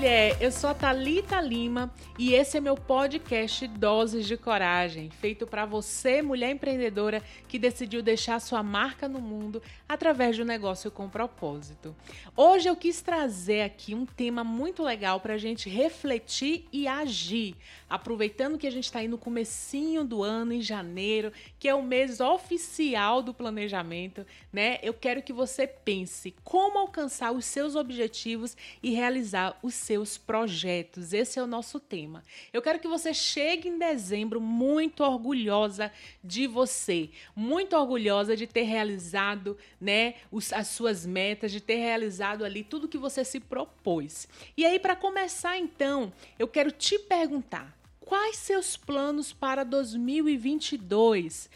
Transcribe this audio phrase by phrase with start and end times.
[0.00, 0.38] mulher!
[0.40, 5.66] Eu sou a Thalita Lima e esse é meu podcast Doses de Coragem, feito para
[5.66, 11.06] você, mulher empreendedora que decidiu deixar sua marca no mundo através de um negócio com
[11.06, 11.94] propósito.
[12.34, 17.54] Hoje eu quis trazer aqui um tema muito legal para a gente refletir e agir,
[17.86, 21.82] aproveitando que a gente está aí no comecinho do ano, em janeiro, que é o
[21.82, 24.78] mês oficial do planejamento, né?
[24.82, 31.12] Eu quero que você pense como alcançar os seus objetivos e realizar os seus projetos.
[31.12, 32.22] Esse é o nosso tema.
[32.52, 35.90] Eu quero que você chegue em dezembro muito orgulhosa
[36.22, 42.44] de você, muito orgulhosa de ter realizado, né, os, as suas metas, de ter realizado
[42.44, 44.28] ali tudo que você se propôs.
[44.56, 51.50] E aí para começar então, eu quero te perguntar, quais seus planos para 2022?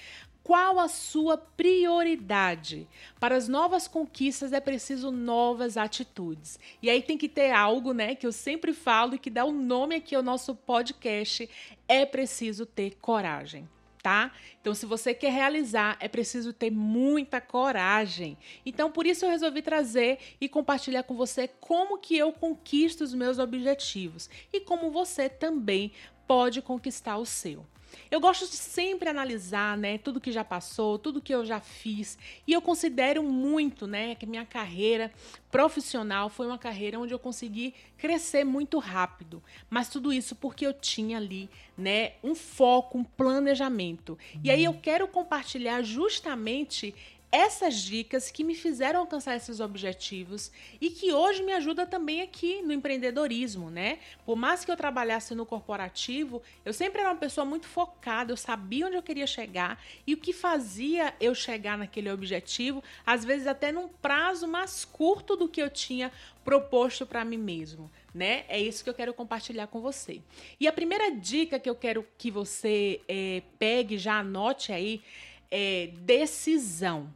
[0.45, 2.87] Qual a sua prioridade?
[3.19, 6.59] Para as novas conquistas é preciso novas atitudes.
[6.83, 9.48] E aí tem que ter algo, né, que eu sempre falo e que dá o
[9.48, 11.48] um nome aqui ao nosso podcast,
[11.89, 13.67] é preciso ter coragem.
[14.03, 14.33] Tá?
[14.61, 18.36] Então, se você quer realizar, é preciso ter muita coragem.
[18.67, 23.14] Então, por isso eu resolvi trazer e compartilhar com você como que eu conquisto os
[23.14, 25.91] meus objetivos e como você também
[26.29, 27.64] pode conquistar o seu.
[28.11, 32.19] Eu gosto de sempre analisar, né, tudo que já passou, tudo que eu já fiz,
[32.47, 35.12] e eu considero muito, né, que minha carreira
[35.51, 40.73] profissional foi uma carreira onde eu consegui crescer muito rápido, mas tudo isso porque eu
[40.73, 44.19] tinha ali, né, um foco, um planejamento.
[44.42, 46.95] E aí eu quero compartilhar justamente
[47.34, 52.62] essas dicas que me fizeram alcançar esses objetivos e que hoje me ajuda também aqui
[52.62, 53.98] no empreendedorismo, né?
[54.24, 58.36] Por mais que eu trabalhasse no corporativo, eu sempre era uma pessoa muito focada, eu
[58.36, 63.48] sabia onde eu queria chegar e o que fazia eu chegar naquele objetivo, às vezes
[63.48, 66.12] até num prazo mais curto do que eu tinha
[66.44, 68.44] proposto para mim mesmo, né?
[68.46, 70.23] É isso que eu quero compartilhar com você.
[70.61, 75.02] E a primeira dica que eu quero que você é, pegue, já anote aí,
[75.50, 77.12] é decisão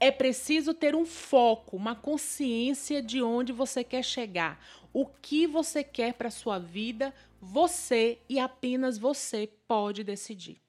[0.00, 4.62] é preciso ter um foco, uma consciência de onde você quer chegar,
[4.92, 10.60] o que você quer para sua vida, você e apenas você pode decidir.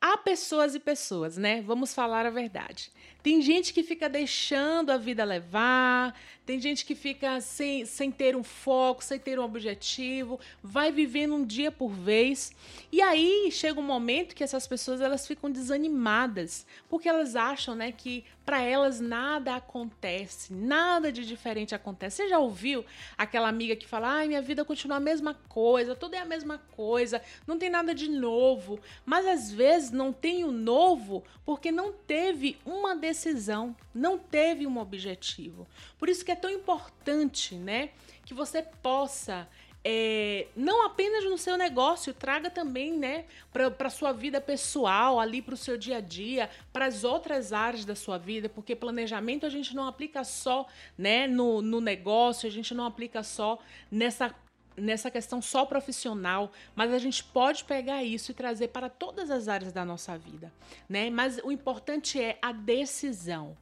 [0.00, 1.60] Há pessoas e pessoas, né?
[1.60, 2.92] Vamos falar a verdade.
[3.20, 6.14] Tem gente que fica deixando a vida levar,
[6.46, 11.34] tem gente que fica sem, sem ter um foco, sem ter um objetivo, vai vivendo
[11.34, 12.52] um dia por vez.
[12.92, 17.90] E aí chega um momento que essas pessoas elas ficam desanimadas, porque elas acham, né,
[17.90, 22.16] que para elas nada acontece, nada de diferente acontece.
[22.16, 22.82] Você já ouviu
[23.18, 26.56] aquela amiga que fala: "Ai, minha vida continua a mesma coisa, tudo é a mesma
[26.74, 28.80] coisa, não tem nada de novo".
[29.04, 34.78] Mas às vezes não tem o novo porque não teve uma decisão, não teve um
[34.78, 35.66] objetivo.
[35.98, 37.90] Por isso que é tão importante, né,
[38.24, 39.48] que você possa
[39.84, 45.54] é, não apenas no seu negócio, traga também né, para sua vida pessoal, ali para
[45.54, 49.48] o seu dia a dia, para as outras áreas da sua vida, porque planejamento a
[49.48, 50.66] gente não aplica só
[50.96, 53.58] né, no, no negócio, a gente não aplica só
[53.90, 54.34] nessa
[54.80, 59.48] nessa questão só profissional, mas a gente pode pegar isso e trazer para todas as
[59.48, 60.52] áreas da nossa vida,
[60.88, 61.10] né?
[61.10, 63.56] Mas o importante é a decisão.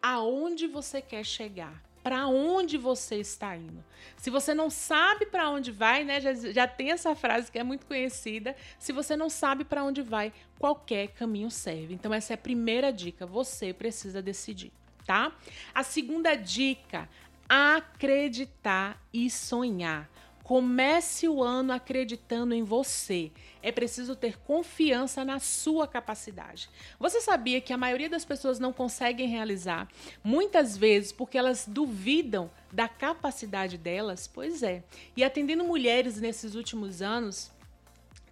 [0.00, 1.82] Aonde você quer chegar?
[2.02, 3.84] Para onde você está indo?
[4.16, 6.20] Se você não sabe para onde vai, né?
[6.20, 8.56] Já, já tem essa frase que é muito conhecida.
[8.76, 11.94] Se você não sabe para onde vai, qualquer caminho serve.
[11.94, 13.24] Então essa é a primeira dica.
[13.24, 14.72] Você precisa decidir,
[15.06, 15.32] tá?
[15.72, 17.08] A segunda dica:
[17.48, 20.10] acreditar e sonhar.
[20.42, 23.30] Comece o ano acreditando em você.
[23.62, 26.68] É preciso ter confiança na sua capacidade.
[26.98, 29.88] Você sabia que a maioria das pessoas não conseguem realizar,
[30.22, 34.26] muitas vezes porque elas duvidam da capacidade delas?
[34.26, 34.82] Pois é.
[35.16, 37.50] E atendendo mulheres nesses últimos anos,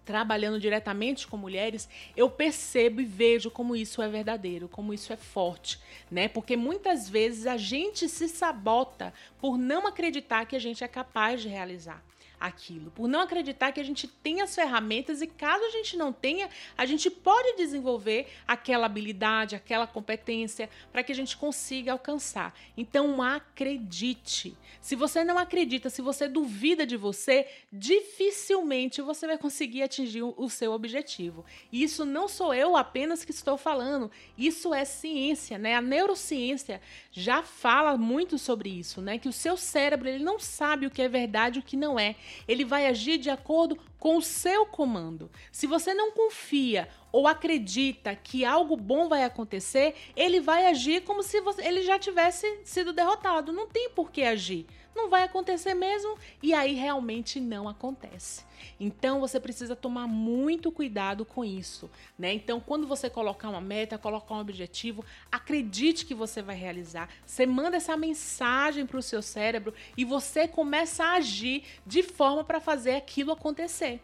[0.05, 5.17] trabalhando diretamente com mulheres, eu percebo e vejo como isso é verdadeiro, como isso é
[5.17, 6.27] forte, né?
[6.27, 11.41] Porque muitas vezes a gente se sabota por não acreditar que a gente é capaz
[11.41, 12.03] de realizar
[12.41, 16.11] aquilo, por não acreditar que a gente tem as ferramentas e caso a gente não
[16.11, 22.53] tenha, a gente pode desenvolver aquela habilidade, aquela competência para que a gente consiga alcançar.
[22.75, 24.57] Então acredite.
[24.81, 30.49] Se você não acredita, se você duvida de você, dificilmente você vai conseguir atingir o
[30.49, 31.45] seu objetivo.
[31.71, 35.75] E isso não sou eu apenas que estou falando, isso é ciência, né?
[35.75, 39.19] A neurociência já fala muito sobre isso, né?
[39.19, 41.99] Que o seu cérebro ele não sabe o que é verdade e o que não
[41.99, 42.15] é
[42.47, 45.29] ele vai agir de acordo com o seu comando.
[45.51, 51.21] Se você não confia ou acredita que algo bom vai acontecer, ele vai agir como
[51.21, 53.51] se você, ele já tivesse sido derrotado.
[53.51, 54.65] Não tem por que agir.
[54.95, 58.43] Não vai acontecer mesmo e aí realmente não acontece.
[58.79, 62.33] Então você precisa tomar muito cuidado com isso, né?
[62.33, 67.09] Então, quando você colocar uma meta, colocar um objetivo, acredite que você vai realizar.
[67.25, 72.43] Você manda essa mensagem para o seu cérebro e você começa a agir de forma
[72.43, 74.01] para fazer aquilo acontecer.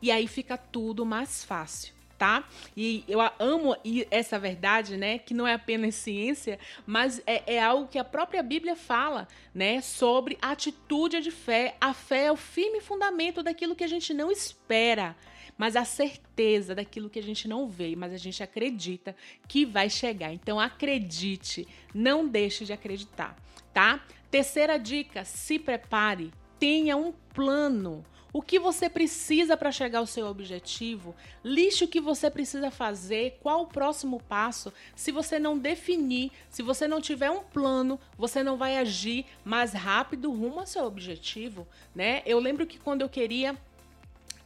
[0.00, 2.48] E aí fica tudo mais fácil tá?
[2.76, 3.76] E eu amo
[4.08, 5.18] essa verdade, né?
[5.18, 9.80] Que não é apenas ciência, mas é, é algo que a própria Bíblia fala, né?
[9.80, 11.74] Sobre a atitude de fé.
[11.80, 15.16] A fé é o firme fundamento daquilo que a gente não espera
[15.58, 19.14] mas a certeza daquilo que a gente não vê, mas a gente acredita
[19.46, 20.32] que vai chegar.
[20.32, 23.36] Então acredite, não deixe de acreditar,
[23.72, 24.02] tá?
[24.30, 30.26] Terceira dica: se prepare, tenha um plano o que você precisa para chegar ao seu
[30.26, 31.12] objetivo,
[31.44, 34.72] liste o que você precisa fazer, qual o próximo passo.
[34.96, 39.72] Se você não definir, se você não tiver um plano, você não vai agir mais
[39.72, 42.22] rápido rumo ao seu objetivo, né?
[42.24, 43.54] Eu lembro que quando eu queria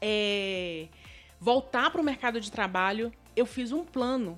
[0.00, 0.88] é,
[1.38, 4.36] voltar para o mercado de trabalho, eu fiz um plano.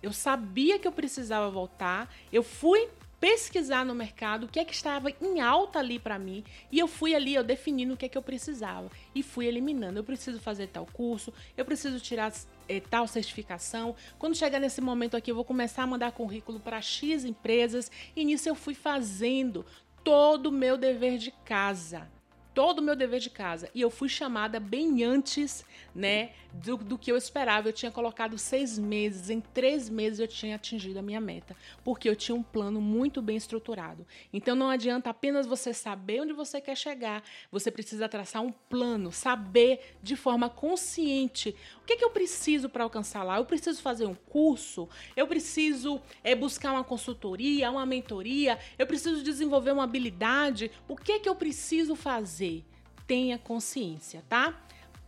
[0.00, 2.88] Eu sabia que eu precisava voltar, eu fui
[3.24, 6.86] pesquisar no mercado o que é que estava em alta ali para mim e eu
[6.86, 9.98] fui ali, eu definindo o que é que eu precisava e fui eliminando.
[9.98, 12.30] Eu preciso fazer tal curso, eu preciso tirar
[12.68, 13.96] é, tal certificação.
[14.18, 18.26] Quando chegar nesse momento aqui, eu vou começar a mandar currículo para X empresas e
[18.26, 19.64] nisso eu fui fazendo
[20.04, 22.12] todo o meu dever de casa
[22.54, 23.68] todo o meu dever de casa.
[23.74, 25.64] E eu fui chamada bem antes,
[25.94, 27.68] né, do, do que eu esperava.
[27.68, 32.08] Eu tinha colocado seis meses, em três meses eu tinha atingido a minha meta, porque
[32.08, 34.06] eu tinha um plano muito bem estruturado.
[34.32, 39.10] Então não adianta apenas você saber onde você quer chegar, você precisa traçar um plano,
[39.10, 41.54] saber de forma consciente
[41.84, 43.36] o que, que eu preciso para alcançar lá.
[43.36, 49.22] Eu preciso fazer um curso, eu preciso é, buscar uma consultoria, uma mentoria, eu preciso
[49.22, 50.70] desenvolver uma habilidade.
[50.88, 52.64] O que, que eu preciso fazer?
[53.06, 54.58] Tenha consciência, tá?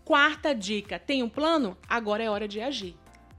[0.04, 1.78] Quarta dica: tem um plano?
[1.88, 2.94] Agora é hora de agir.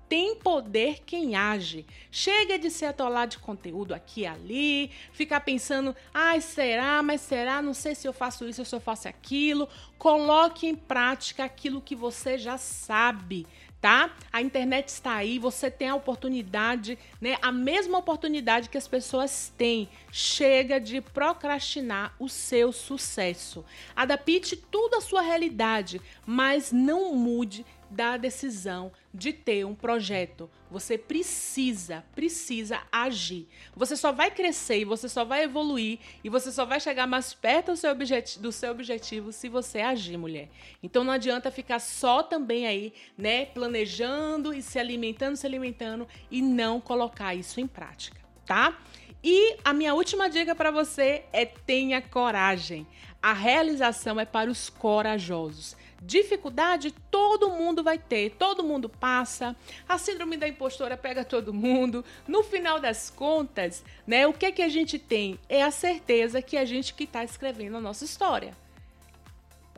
[0.09, 1.85] Tem poder quem age.
[2.09, 7.61] Chega de se atolar de conteúdo aqui e ali, ficar pensando, ai, será, mas será,
[7.61, 9.67] não sei se eu faço isso, se eu faço aquilo.
[9.97, 13.45] Coloque em prática aquilo que você já sabe
[13.79, 14.15] tá?
[14.31, 17.37] A internet está aí, você tem a oportunidade, né?
[17.41, 19.87] A mesma oportunidade que as pessoas têm.
[20.11, 23.63] Chega de procrastinar o seu sucesso.
[23.95, 30.49] Adapte tudo à sua realidade, mas não mude da decisão de ter um projeto.
[30.69, 33.47] Você precisa, precisa agir.
[33.75, 37.33] Você só vai crescer e você só vai evoluir e você só vai chegar mais
[37.33, 40.49] perto do seu, objetivo, do seu objetivo se você agir, mulher.
[40.83, 46.41] Então não adianta ficar só também aí, né, planejando e se alimentando, se alimentando e
[46.41, 48.77] não colocar isso em prática, tá?
[49.23, 52.87] E a minha última dica para você é tenha coragem.
[53.21, 55.75] A realização é para os corajosos.
[56.01, 59.55] Dificuldade todo mundo vai ter, todo mundo passa.
[59.89, 62.05] A síndrome da impostora pega todo mundo.
[62.27, 65.39] No final das contas, né, o que é que a gente tem?
[65.49, 68.55] É a certeza que a gente que está escrevendo a nossa história.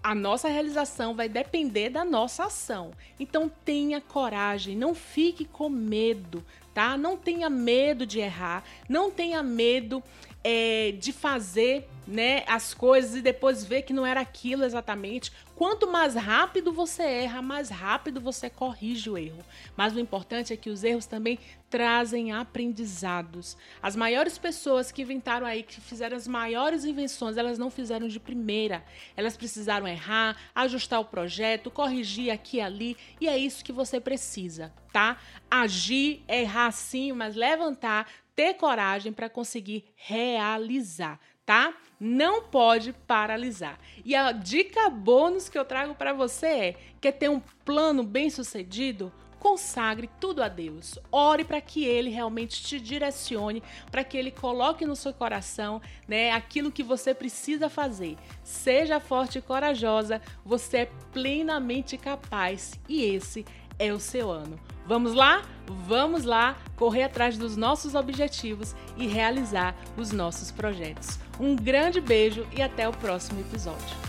[0.03, 2.91] A nossa realização vai depender da nossa ação.
[3.19, 6.43] Então tenha coragem, não fique com medo,
[6.73, 6.97] tá?
[6.97, 10.01] Não tenha medo de errar, não tenha medo
[10.43, 15.31] é, de fazer né, as coisas e depois ver que não era aquilo exatamente.
[15.55, 19.43] Quanto mais rápido você erra, mais rápido você corrige o erro.
[19.75, 21.37] Mas o importante é que os erros também
[21.69, 23.55] trazem aprendizados.
[23.81, 28.19] As maiores pessoas que inventaram aí, que fizeram as maiores invenções, elas não fizeram de
[28.19, 28.83] primeira.
[29.15, 33.99] Elas precisaram errar, ajustar o projeto, corrigir aqui e ali, e é isso que você
[33.99, 35.17] precisa, tá?
[35.49, 41.73] Agir, errar sim, mas levantar, ter coragem para conseguir realizar, tá?
[41.99, 43.77] Não pode paralisar.
[44.05, 48.29] E a dica bônus que eu trago para você é: quer ter um plano bem
[48.29, 49.11] sucedido?
[49.39, 50.99] Consagre tudo a Deus.
[51.11, 56.31] Ore para que Ele realmente te direcione, para que Ele coloque no seu coração né,
[56.31, 58.17] aquilo que você precisa fazer.
[58.43, 63.45] Seja forte e corajosa, você é plenamente capaz e esse
[63.77, 64.59] é o seu ano.
[64.85, 65.43] Vamos lá?
[65.67, 71.19] Vamos lá correr atrás dos nossos objetivos e realizar os nossos projetos.
[71.39, 74.08] Um grande beijo e até o próximo episódio.